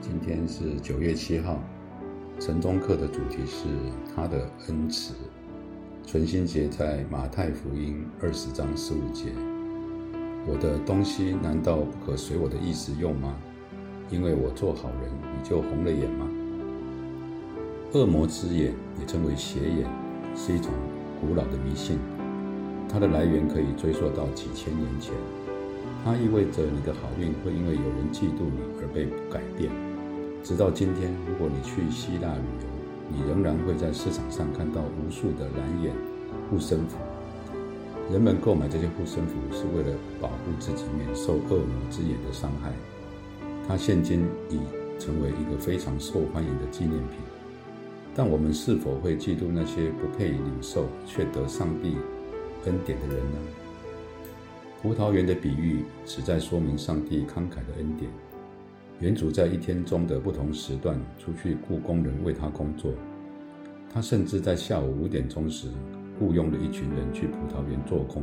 [0.00, 1.62] 今天是九月七号，
[2.40, 3.66] 晨钟课的主题是
[4.16, 5.12] 他的恩慈。
[6.06, 9.26] 存心节在马太福音二十章十五节。
[10.46, 13.36] 我的东西难道不可随我的意思用吗？
[14.08, 16.26] 因为我做好人，你就红了眼吗？
[17.92, 19.86] 恶魔之眼也称为邪眼，
[20.34, 20.72] 是一种
[21.20, 21.98] 古老的迷信，
[22.88, 25.12] 它的来源可以追溯到几千年前。
[26.02, 29.70] 它意味着你的好运会因为有人嫉妒你而被改变。
[30.42, 32.66] 直到今天，如果你去希腊旅游，
[33.12, 35.94] 你仍然会在市场上看到无数的蓝眼
[36.48, 36.96] 护身符。
[38.10, 42.72] 人们购买这些护身符是为了保护自己免受恶魔之眼的伤害。
[43.68, 44.58] 它现今已
[44.98, 47.18] 成为一个非常受欢迎的纪念品。
[48.14, 51.96] 但我们是否会嫉妒那些不配领受却得上帝
[52.64, 53.38] 恩典的人呢？
[54.82, 58.10] 葡萄园的比喻旨在说明上帝慷慨的恩典。
[59.00, 62.92] 园主在一天中的不同时段出去雇工人为他工作，
[63.90, 65.68] 他甚至在下午五点钟时
[66.18, 68.22] 雇佣了一群人去葡萄园做工。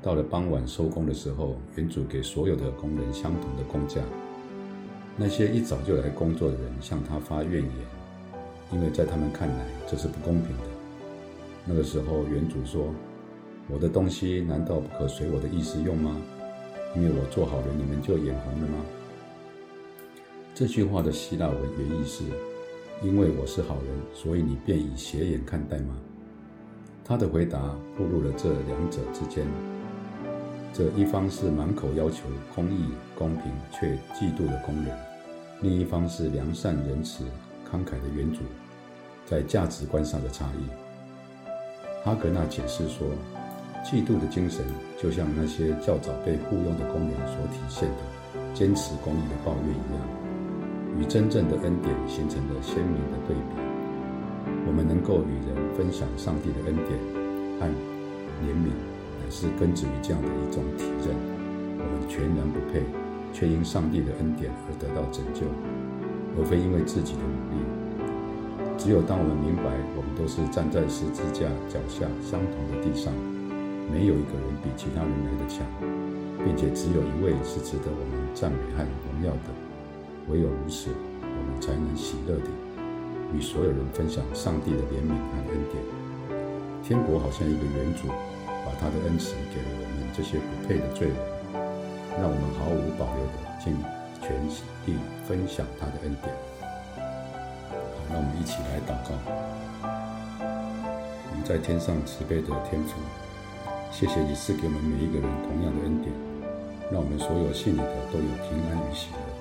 [0.00, 4.00] 到了傍晚收工的时候，园主给所有的工人相同的工价。
[5.18, 7.72] 那些一早就来工作的人向他发怨言，
[8.72, 10.64] 因为在他们看来这是不公平的。
[11.66, 12.86] 那个时候，园主说
[13.68, 16.16] ：“我的东西难道不可随我的意思用吗？
[16.96, 18.78] 因为我做好人，你们就眼红了吗？”
[20.54, 22.22] 这句话的希腊文原意是
[23.02, 25.96] ：“因为我是好人，所以你便以邪眼看待吗？”
[27.04, 27.58] 他的回答
[27.98, 29.44] 暴露了这两者之间。
[30.72, 32.22] 这一方是满口要求
[32.54, 32.84] 公义、
[33.16, 34.96] 公平却嫉妒的工人，
[35.60, 37.24] 另一方是良善、仁慈、
[37.68, 38.38] 慷慨的园主，
[39.26, 42.04] 在价值观上的差异。
[42.04, 43.08] 哈格纳解释说，
[43.84, 44.64] 嫉妒的精神
[45.02, 50.23] 就像那些较早被雇佣的工人所体现的坚持公义的抱怨一样。
[50.98, 53.62] 与真正的恩典形成了鲜明的对比。
[54.66, 56.98] 我们能够与人分享上帝的恩典
[57.60, 57.66] 和
[58.42, 58.72] 怜悯，
[59.20, 61.14] 乃是根植于这样的一种体认：
[61.78, 62.82] 我们全然不配，
[63.32, 65.46] 却因上帝的恩典而得到拯救，
[66.36, 67.60] 而非因为自己的努力。
[68.76, 73.12] 只有当我们明白我们都是站在十字架脚下相同的地上，
[73.92, 75.64] 没有一个人比其他人来得强，
[76.44, 79.63] 并且只有一位是值得我们赞美和荣耀的。
[80.28, 80.90] 唯有如此，
[81.20, 82.48] 我们才能喜乐地
[83.34, 85.82] 与所有人分享上帝的怜悯和恩典。
[86.82, 88.08] 天国好像一个园主，
[88.64, 91.16] 把他的恩慈给了我们这些不配的罪人，
[92.20, 93.76] 让我们毫无保留地尽
[94.20, 94.32] 全
[94.86, 94.96] 力
[95.26, 96.34] 分享他的恩典。
[97.68, 97.76] 好，
[98.08, 99.12] 让我们一起来祷告。
[101.28, 102.96] 我们在天上慈悲的天父，
[103.90, 106.12] 谢谢你赐给我们每一个人同样的恩典，
[106.90, 109.33] 让我们所有信你的都有平安与喜乐。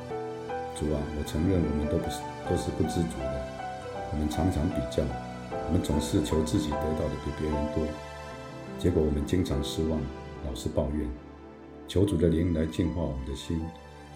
[0.76, 2.20] 主啊，我承认我们都不是
[2.50, 3.36] 都是不知足的，
[4.12, 5.04] 我们常常比较，
[5.68, 7.86] 我们总是求自己得到的比别人多，
[8.80, 10.00] 结果我们经常失望，
[10.46, 11.08] 老是抱怨。
[11.88, 13.62] 求主的灵来净化我们的心，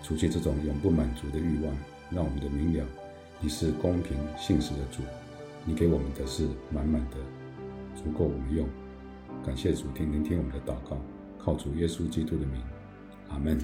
[0.02, 1.76] 除去这种永不满足的欲望，
[2.10, 2.86] 让我们的明了
[3.40, 5.04] 你是公平信实的主，
[5.64, 7.18] 你给我们的是满满的，
[7.96, 8.68] 足够我们用。
[9.46, 10.98] 感谢主听聆听我们的祷告，
[11.38, 12.62] 靠主耶稣基督的名，
[13.30, 13.60] 阿门。